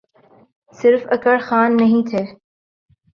صرف 0.79 1.01
اکڑ 1.15 1.37
خان 1.47 1.69
نہیں 1.77 2.01
تھے۔ 2.09 2.23